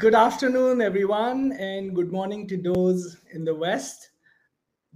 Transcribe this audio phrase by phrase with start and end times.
[0.00, 4.12] Good afternoon, everyone, and good morning to those in the West.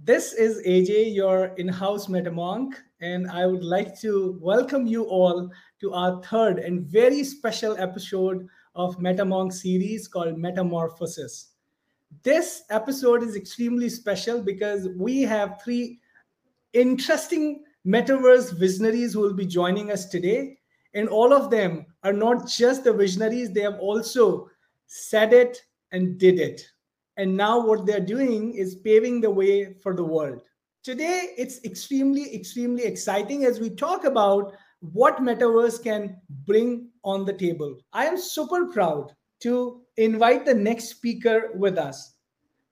[0.03, 5.51] This is AJ, your in house MetaMonk, and I would like to welcome you all
[5.81, 11.51] to our third and very special episode of MetaMonk series called Metamorphosis.
[12.23, 15.99] This episode is extremely special because we have three
[16.73, 20.57] interesting metaverse visionaries who will be joining us today.
[20.95, 24.49] And all of them are not just the visionaries, they have also
[24.87, 26.65] said it and did it.
[27.17, 30.41] And now what they're doing is paving the way for the world.
[30.83, 37.33] Today, it's extremely, extremely exciting as we talk about what metaverse can bring on the
[37.33, 37.77] table.
[37.93, 42.15] I am super proud to invite the next speaker with us.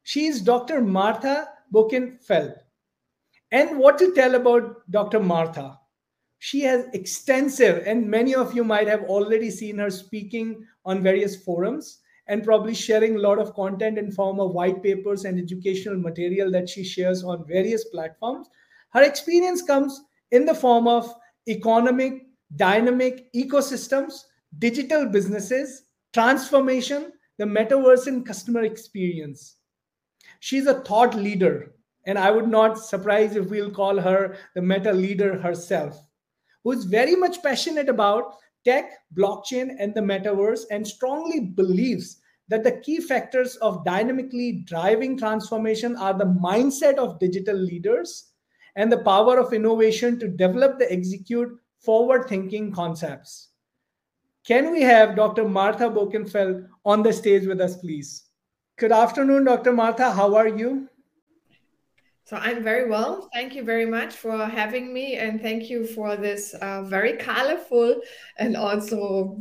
[0.04, 0.82] She is Dr.
[0.82, 2.56] Martha Boeckenfeld.
[3.52, 5.20] And what to tell about Dr.
[5.20, 5.80] Martha?
[6.40, 11.42] She has extensive, and many of you might have already seen her speaking on various
[11.42, 15.98] forums and probably sharing a lot of content in form of white papers and educational
[15.98, 18.48] material that she shares on various platforms.
[18.92, 21.14] Her experience comes in the form of
[21.48, 22.24] economic
[22.56, 24.24] dynamic ecosystems
[24.60, 29.58] digital businesses transformation the metaverse and customer experience.
[30.40, 31.74] She's a thought leader
[32.06, 36.08] and i would not surprise if we'll call her the meta leader herself
[36.64, 38.36] who is very much passionate about
[38.66, 45.18] tech, blockchain, and the metaverse, and strongly believes that the key factors of dynamically driving
[45.18, 48.32] transformation are the mindset of digital leaders
[48.76, 53.50] and the power of innovation to develop the execute forward thinking concepts.
[54.46, 55.48] Can we have Dr.
[55.48, 58.24] Martha Boeckenfeld on the stage with us, please?
[58.78, 59.72] Good afternoon, Dr.
[59.72, 60.12] Martha.
[60.12, 60.90] How are you?
[62.26, 63.30] So I'm very well.
[63.34, 68.00] Thank you very much for having me, and thank you for this uh, very colorful
[68.38, 69.38] and also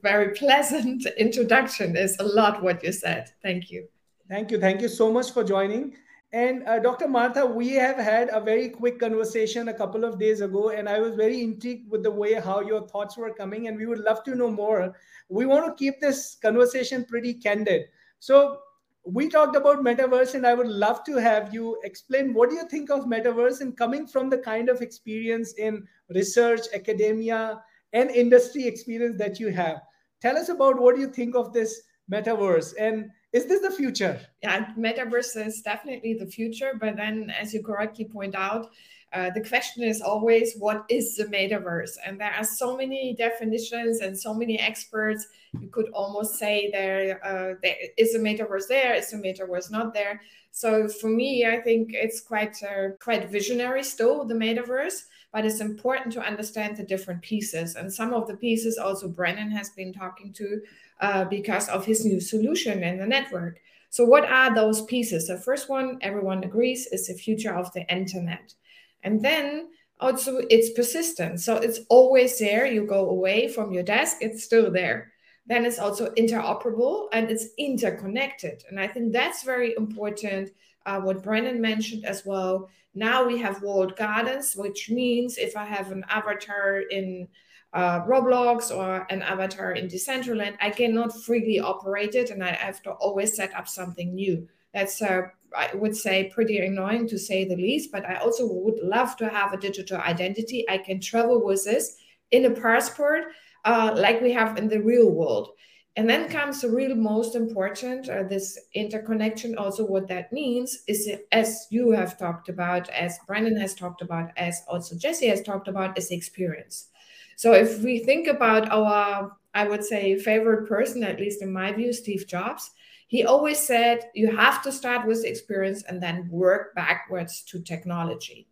[0.00, 1.94] very pleasant introduction.
[1.94, 3.30] Is a lot what you said.
[3.42, 3.86] Thank you.
[4.30, 4.58] Thank you.
[4.58, 5.94] Thank you so much for joining.
[6.32, 7.06] And uh, Dr.
[7.06, 10.98] Martha, we have had a very quick conversation a couple of days ago, and I
[11.00, 14.24] was very intrigued with the way how your thoughts were coming, and we would love
[14.24, 14.96] to know more.
[15.28, 17.88] We want to keep this conversation pretty candid.
[18.20, 18.60] So
[19.04, 22.68] we talked about metaverse and i would love to have you explain what do you
[22.68, 27.60] think of metaverse and coming from the kind of experience in research academia
[27.92, 29.82] and industry experience that you have.
[30.20, 34.20] Tell us about what do you think of this metaverse and is this the future?
[34.42, 38.70] Yeah metaverse is definitely the future but then as you correctly point out
[39.12, 41.96] uh, the question is always what is the metaverse?
[42.06, 45.26] And there are so many definitions and so many experts.
[45.60, 48.94] You could almost say there, uh, there is a metaverse there?
[48.94, 50.20] Is a metaverse not there?
[50.54, 55.60] So for me i think it's quite uh, quite visionary still the metaverse but it's
[55.60, 57.74] important to understand the different pieces.
[57.74, 60.60] And some of the pieces also brennan has been talking to
[61.00, 63.58] uh, because of his new solution in the network.
[63.88, 65.26] So what are those pieces?
[65.26, 68.54] The first one everyone agrees is the future of the internet
[69.02, 69.68] and then
[70.00, 71.40] also it's persistent.
[71.40, 72.66] So it's always there.
[72.66, 75.12] You go away from your desk, it's still there.
[75.46, 78.62] Then it's also interoperable and it's interconnected.
[78.68, 80.50] And I think that's very important.
[80.84, 82.68] Uh, what Brennan mentioned as well.
[82.94, 87.28] Now we have walled gardens, which means if I have an avatar in
[87.72, 92.82] uh, Roblox or an avatar in Decentraland, I cannot freely operate it and I have
[92.82, 94.48] to always set up something new.
[94.74, 95.22] That's uh,
[95.56, 99.28] I would say pretty annoying to say the least, but I also would love to
[99.28, 100.64] have a digital identity.
[100.68, 101.96] I can travel with this
[102.30, 103.24] in a passport
[103.64, 105.50] uh, like we have in the real world.
[105.94, 109.58] And then comes the real most important, uh, this interconnection.
[109.58, 114.30] Also, what that means is, as you have talked about, as Brandon has talked about,
[114.38, 116.88] as also Jesse has talked about, is experience.
[117.36, 121.72] So, if we think about our, I would say, favorite person, at least in my
[121.72, 122.70] view, Steve Jobs,
[123.06, 127.60] he always said you have to start with the experience and then work backwards to
[127.60, 128.48] technology.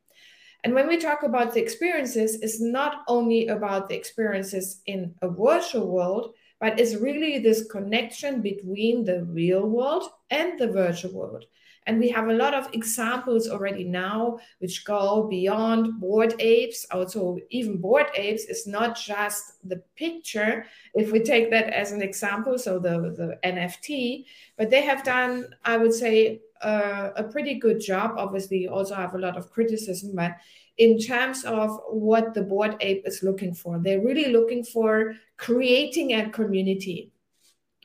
[0.64, 5.30] And when we talk about the experiences, it's not only about the experiences in a
[5.30, 11.46] virtual world, but it's really this connection between the real world and the virtual world.
[11.86, 16.86] And we have a lot of examples already now which go beyond Bored Apes.
[16.90, 22.02] Also, even Bored Apes is not just the picture, if we take that as an
[22.02, 27.54] example, so the, the NFT, but they have done, I would say, uh, a pretty
[27.54, 28.12] good job.
[28.18, 30.36] Obviously, also have a lot of criticism, but
[30.76, 36.14] in terms of what the Bored Ape is looking for, they're really looking for creating
[36.14, 37.12] a community.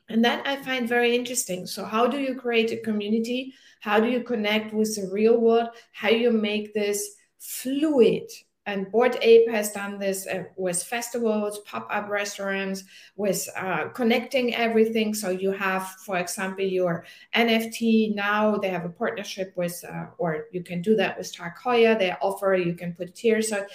[0.07, 1.65] And that I find very interesting.
[1.65, 3.53] So, how do you create a community?
[3.85, 5.69] How do you connect with the real world?
[5.91, 8.31] How do you make this fluid?
[8.65, 12.83] And Bored Ape has done this uh, with festivals, pop up restaurants,
[13.15, 15.13] with uh, connecting everything.
[15.13, 17.05] So you have, for example, your
[17.35, 21.99] NFT now, they have a partnership with, uh, or you can do that with Heuer.
[21.99, 23.49] They offer, you can put tiers.
[23.49, 23.67] So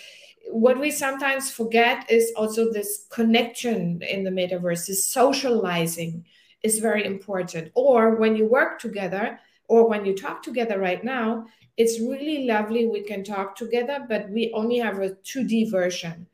[0.49, 6.25] what we sometimes forget is also this connection in the metaverse, this socializing
[6.65, 7.71] is very important.
[7.77, 9.39] Or when you work together,
[9.71, 11.47] or when you talk together right now,
[11.77, 12.87] it's really lovely.
[12.87, 16.27] We can talk together, but we only have a 2D version.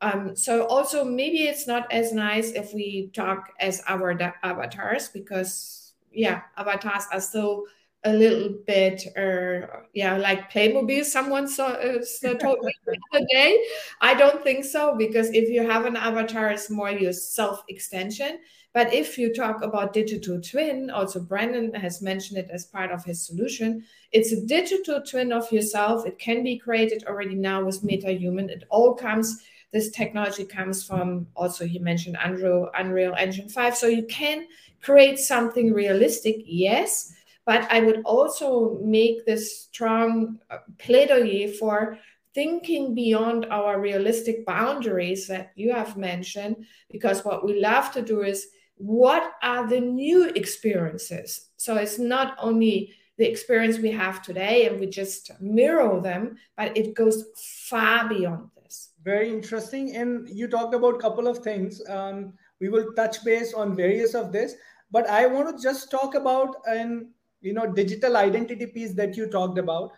[0.00, 5.92] Um, so also maybe it's not as nice if we talk as our avatars because
[6.10, 7.64] yeah, avatars are still
[8.04, 11.98] a little bit uh, yeah like playmobil someone saw, uh,
[12.40, 13.64] told me the other day.
[14.00, 18.38] I don't think so because if you have an avatar it's more your self extension
[18.72, 23.04] but if you talk about digital twin also brandon has mentioned it as part of
[23.04, 23.84] his solution.
[24.12, 26.06] It's a digital twin of yourself.
[26.06, 28.48] It can be created already now with metahuman.
[28.48, 29.42] It all comes
[29.72, 34.46] this technology comes from also he mentioned unreal unreal engine 5 so you can
[34.82, 37.12] create something realistic yes
[37.48, 41.96] but I would also make this strong uh, plaidoyer for
[42.34, 48.20] thinking beyond our realistic boundaries that you have mentioned, because what we love to do
[48.20, 51.48] is what are the new experiences?
[51.56, 56.76] So it's not only the experience we have today and we just mirror them, but
[56.76, 57.24] it goes
[57.70, 58.90] far beyond this.
[59.02, 59.96] Very interesting.
[59.96, 61.80] And you talked about a couple of things.
[61.88, 64.54] Um, we will touch base on various of this,
[64.90, 67.08] but I want to just talk about an
[67.40, 69.92] you know digital identity piece that you talked about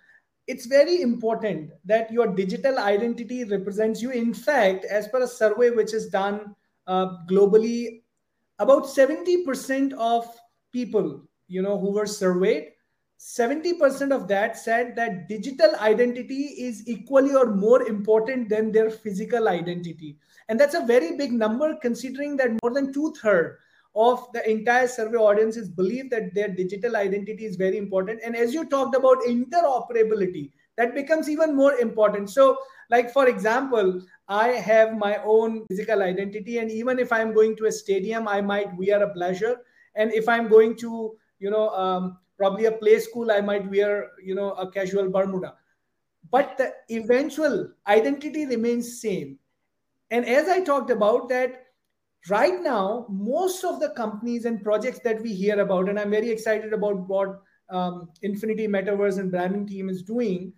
[0.46, 4.10] it's very important that your digital identity represents you.
[4.10, 6.56] In fact as per a survey which is done
[6.86, 8.02] uh, globally
[8.58, 10.26] about 70% of
[10.72, 12.72] people you know who were surveyed
[13.20, 19.46] 70% of that said that digital identity is equally or more important than their physical
[19.46, 20.16] identity.
[20.48, 23.58] And that's a very big number considering that more than two-thirds
[23.94, 28.20] of the entire survey audiences believe that their digital identity is very important.
[28.24, 32.30] And as you talked about interoperability that becomes even more important.
[32.30, 32.56] So
[32.90, 37.66] like for example i have my own physical identity and even if i'm going to
[37.66, 39.58] a stadium i might wear a blazer.
[39.94, 44.10] And if i'm going to you know um, probably a play school i might wear
[44.24, 45.54] you know a casual bermuda.
[46.30, 49.38] But the eventual identity remains same.
[50.10, 51.66] And as i talked about that
[52.28, 56.28] right now most of the companies and projects that we hear about and i'm very
[56.28, 57.40] excited about what
[57.70, 60.52] um, infinity metaverse and branding team is doing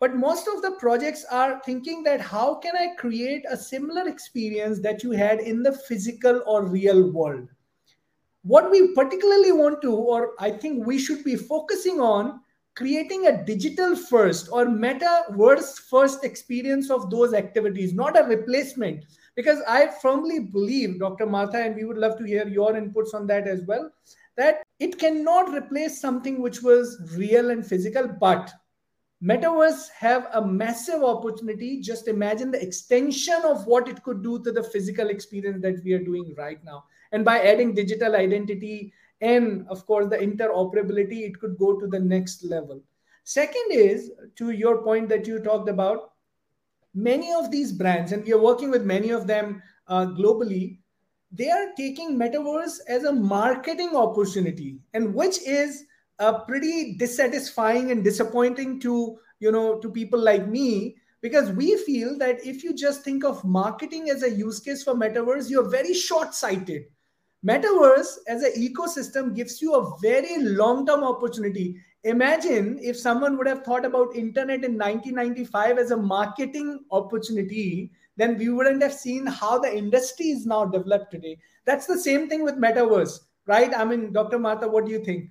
[0.00, 4.80] but most of the projects are thinking that how can i create a similar experience
[4.80, 7.48] that you had in the physical or real world?
[8.42, 12.40] What we particularly want to or i think we should be focusing on
[12.74, 19.04] creating a digital first or metaverse first experience of those activities not a replacement
[19.38, 21.24] because I firmly believe, Dr.
[21.24, 23.88] Martha, and we would love to hear your inputs on that as well,
[24.36, 28.52] that it cannot replace something which was real and physical, but
[29.22, 34.52] metaverse have a massive opportunity just imagine the extension of what it could do to
[34.52, 39.66] the physical experience that we are doing right now and by adding digital identity and
[39.68, 42.80] of course the interoperability it could go to the next level
[43.24, 46.12] second is to your point that you talked about
[46.94, 50.78] many of these brands, and we are working with many of them uh, globally,
[51.30, 55.84] they are taking metaverse as a marketing opportunity, and which is
[56.18, 62.16] uh, pretty dissatisfying and disappointing to you know to people like me because we feel
[62.18, 65.92] that if you just think of marketing as a use case for metaverse, you're very
[65.92, 66.84] short-sighted.
[67.46, 73.64] Metaverse as an ecosystem gives you a very long-term opportunity imagine if someone would have
[73.64, 79.58] thought about internet in 1995 as a marketing opportunity then we wouldn't have seen how
[79.58, 81.38] the industry is now developed today.
[81.64, 83.72] That's the same thing with metaverse right?
[83.74, 85.30] I mean dr martha what do you think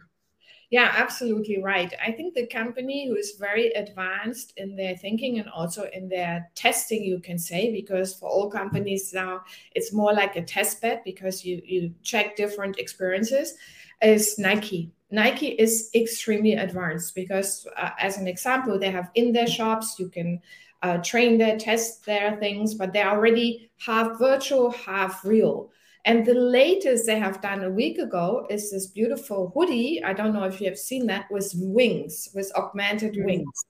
[0.70, 1.94] yeah, absolutely right.
[2.06, 6.50] I think the company who is very advanced in their thinking and also in their
[6.56, 9.42] testing, you can say, because for all companies now
[9.76, 13.54] it's more like a test bed because you you check different experiences,
[14.02, 14.92] is Nike.
[15.10, 20.10] Nike is extremely advanced because, uh, as an example, they have in their shops, you
[20.10, 20.42] can
[20.84, 25.72] uh, train their, test their things, but they're already half virtual, half real.
[26.08, 30.02] And the latest they have done a week ago is this beautiful hoodie.
[30.02, 33.26] I don't know if you have seen that with wings, with augmented mm.
[33.26, 33.66] wings.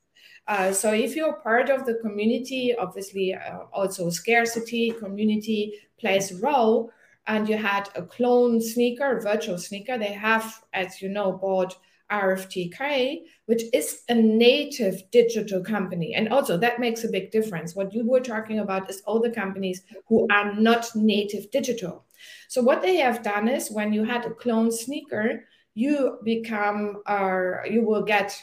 [0.47, 6.37] Uh, so if you're part of the community, obviously uh, also scarcity community plays a
[6.37, 6.91] role
[7.25, 9.97] and you had a clone sneaker, virtual sneaker.
[9.97, 11.75] They have, as you know, bought
[12.11, 16.13] RFTK, which is a native digital company.
[16.13, 17.75] And also, that makes a big difference.
[17.75, 22.05] What you were talking about is all the companies who are not native digital.
[22.47, 27.63] So, what they have done is when you had a clone sneaker, you become, uh,
[27.69, 28.35] you will get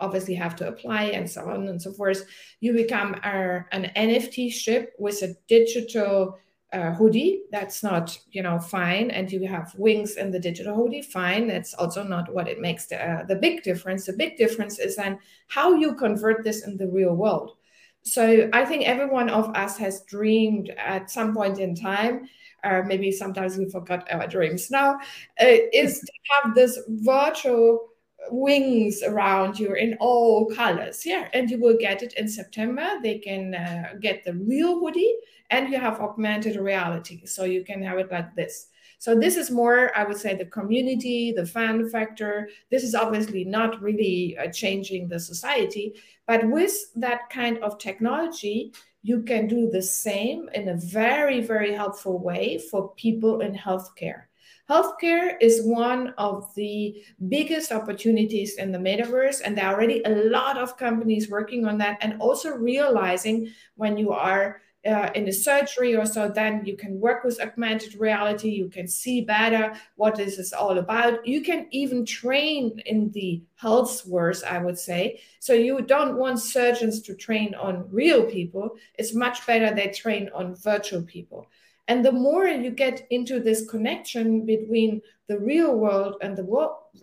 [0.00, 2.24] obviously have to apply and so on and so forth.
[2.60, 6.38] You become an NFT ship with a digital
[6.72, 7.42] uh, hoodie.
[7.50, 9.10] That's not, you know, fine.
[9.10, 11.02] And you have wings in the digital hoodie.
[11.02, 11.48] Fine.
[11.48, 14.06] That's also not what it makes the, uh, the big difference.
[14.06, 15.18] The big difference is then
[15.48, 17.56] how you convert this in the real world.
[18.02, 22.28] So I think every one of us has dreamed at some point in time.
[22.64, 24.94] Uh, maybe sometimes we forgot our dreams now,
[25.40, 27.88] uh, is to have this virtual
[28.30, 31.04] wings around you in all colors.
[31.04, 32.98] Yeah, and you will get it in September.
[33.02, 35.14] They can uh, get the real hoodie
[35.50, 37.24] and you have augmented reality.
[37.26, 38.68] So you can have it like this.
[38.98, 42.50] So this is more, I would say, the community, the fan factor.
[42.70, 45.94] This is obviously not really uh, changing the society,
[46.26, 48.72] but with that kind of technology,
[49.02, 54.24] you can do the same in a very, very helpful way for people in healthcare.
[54.68, 60.10] Healthcare is one of the biggest opportunities in the metaverse, and there are already a
[60.30, 65.32] lot of companies working on that and also realizing when you are uh, in a
[65.32, 68.48] surgery or so, then you can work with augmented reality.
[68.48, 71.26] You can see better what this is all about.
[71.26, 75.20] You can even train in the healthverse, I would say.
[75.38, 78.76] So you don't want surgeons to train on real people.
[78.98, 81.46] It's much better they train on virtual people.
[81.88, 86.44] And the more you get into this connection between the real world and the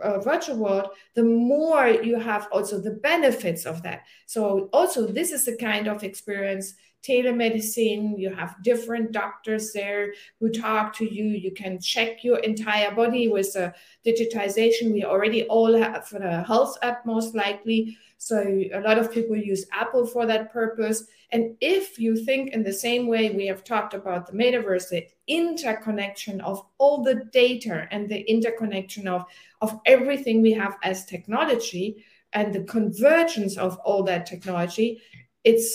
[0.02, 4.04] uh, virtual world, the more you have also the benefits of that.
[4.28, 6.76] So, also, this is the kind of experience
[7.08, 11.26] telemedicine you have different doctors there who talk to you.
[11.26, 13.74] You can check your entire body with a
[14.06, 14.94] digitization.
[14.94, 17.98] We already all have a health app most likely.
[18.18, 18.42] So
[18.74, 21.06] a lot of people use apple for that purpose.
[21.32, 25.08] And if you think in the same way we have talked about the metaverse the
[25.28, 29.26] interconnection of all the data and the interconnection of
[29.62, 35.02] of everything we have as technology and the convergence of all that technology
[35.48, 35.68] it's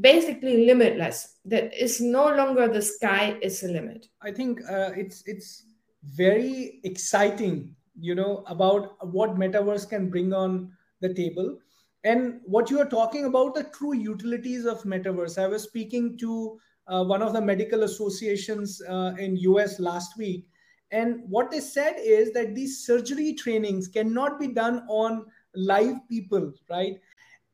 [0.00, 4.06] basically limitless that is no longer the sky is a limit.
[4.22, 5.64] I think uh, it's it's
[6.04, 11.58] very exciting you know about what metaverse can bring on the table.
[12.04, 15.36] And what you are talking about the true utilities of metaverse.
[15.42, 20.46] I was speaking to uh, one of the medical associations uh, in us last week
[20.92, 26.52] and what they said is that these surgery trainings cannot be done on live people
[26.68, 27.00] right?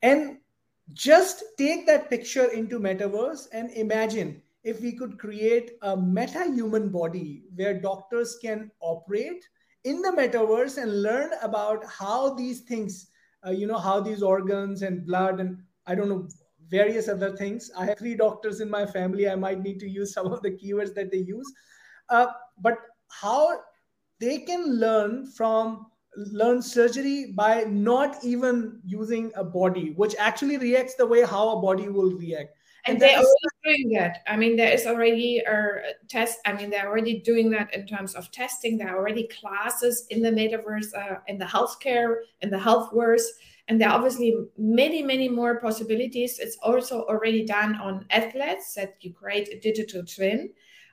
[0.01, 0.37] And
[0.93, 6.89] just take that picture into metaverse and imagine if we could create a meta human
[6.89, 9.45] body where doctors can operate
[9.83, 13.09] in the metaverse and learn about how these things
[13.45, 16.27] uh, you know how these organs and blood and i don't know
[16.69, 17.71] various other things.
[17.77, 19.29] I have three doctors in my family.
[19.29, 21.51] I might need to use some of the keywords that they use.
[22.09, 22.27] Uh,
[22.59, 22.77] but
[23.09, 23.59] how
[24.19, 30.95] they can learn from learn surgery by not even using a body, which actually reacts
[30.95, 32.55] the way how a body will react.
[32.85, 33.27] And, and they're already
[33.65, 34.23] doing that.
[34.27, 36.39] I mean, there is already a test.
[36.45, 38.77] I mean, they're already doing that in terms of testing.
[38.77, 43.23] There are already classes in the metaverse, uh, in the healthcare, in the healthverse.
[43.67, 46.39] And there are obviously many, many more possibilities.
[46.39, 50.51] It's also already done on athletes that you create a digital twin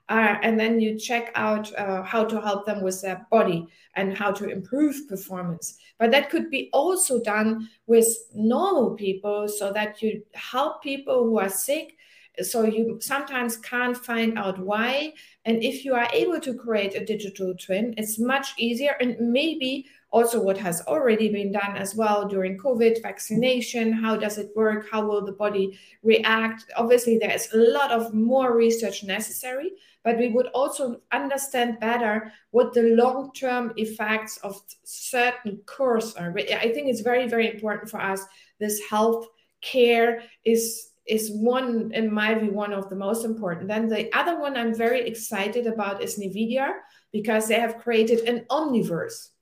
[0.09, 4.17] uh, and then you check out uh, how to help them with their body and
[4.17, 5.79] how to improve performance.
[5.99, 11.39] But that could be also done with normal people so that you help people who
[11.39, 11.97] are sick.
[12.43, 15.15] So you sometimes can't find out why.
[15.45, 19.87] And if you are able to create a digital twin, it's much easier and maybe
[20.15, 24.87] also what has already been done as well during covid vaccination how does it work?
[24.91, 26.65] How will the body react?
[26.77, 29.73] Obviously there is a lot of more research necessary
[30.05, 36.33] but we would also understand better what the long-term effects of certain course are.
[36.39, 38.21] I think it's very very important for us.
[38.61, 39.27] This health
[39.61, 43.67] care is is one in my view one of the most important.
[43.67, 46.69] Then the other one i'm very excited about is nvidia
[47.13, 49.34] because they have created an omniverse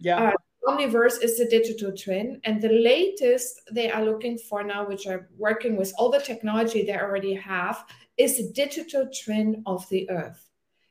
[0.00, 0.32] yeah uh,
[0.68, 5.28] Omniverse is the digital twin, and the latest they are looking for now, which are
[5.38, 7.84] working with all the technology they already have,
[8.18, 10.48] is the digital twin of the Earth.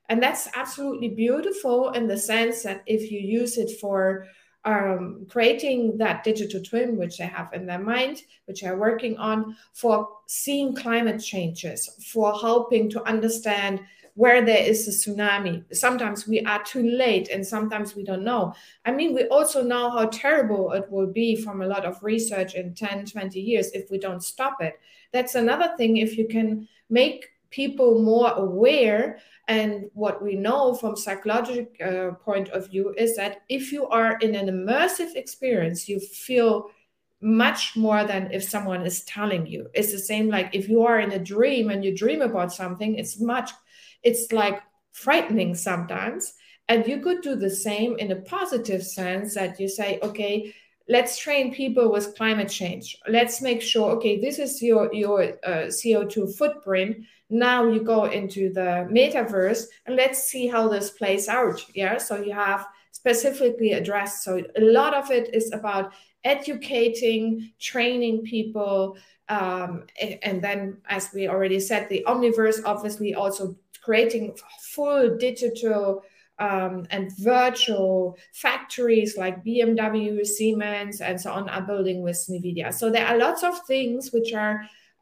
[0.10, 4.26] And that's absolutely beautiful in the sense that if you use it for
[4.66, 9.56] um, creating that digital twin, which they have in their mind, which they're working on,
[9.74, 13.82] for seeing climate changes, for helping to understand
[14.20, 15.64] where there is a tsunami.
[15.74, 18.54] Sometimes we are too late and sometimes we don't know.
[18.84, 22.54] I mean, we also know how terrible it will be from a lot of research
[22.54, 24.78] in 10, 20 years if we don't stop it.
[25.14, 25.96] That's another thing.
[25.96, 32.50] If you can make people more aware and what we know from psychological uh, point
[32.50, 36.70] of view is that if you are in an immersive experience you feel
[37.22, 41.00] much more than if someone is telling you it's the same like if you are
[41.00, 43.50] in a dream and you dream about something it's much
[44.04, 46.34] it's like frightening sometimes.
[46.68, 50.54] And you could do the same in a positive sense that you say, okay,
[50.88, 52.98] let's train people with climate change.
[53.08, 56.98] Let's make sure, okay, this is your, your uh, CO2 footprint.
[57.30, 61.64] Now you go into the metaverse and let's see how this plays out.
[61.74, 61.98] Yeah.
[61.98, 64.24] So you have specifically addressed.
[64.24, 68.98] So a lot of it is about educating, training people.
[69.30, 69.86] Um,
[70.24, 73.56] and then, as we already said, the omniverse obviously also
[73.90, 76.04] creating full digital
[76.38, 82.72] um, and virtual factories like BMW, Siemens, and so on are building with NVIDIA.
[82.72, 84.62] So there are lots of things which are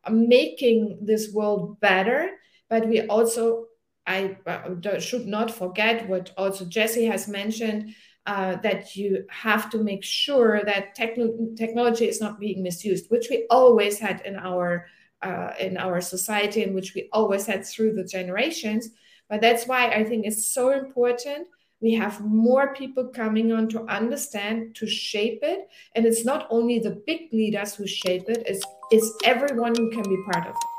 [0.10, 2.29] making this world better,
[2.70, 3.65] but we also
[4.06, 7.94] I uh, should not forget what also Jesse has mentioned
[8.25, 13.27] uh, that you have to make sure that techn- technology is not being misused, which
[13.29, 14.88] we always had in our
[15.21, 18.89] uh, in our society and which we always had through the generations.
[19.29, 21.47] But that's why I think it's so important.
[21.81, 25.67] We have more people coming on to understand, to shape it.
[25.95, 30.03] And it's not only the big leaders who shape it, it's, it's everyone who can
[30.03, 30.76] be part of it.